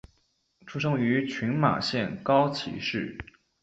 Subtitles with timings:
[0.65, 3.15] 出身于群马县高崎市。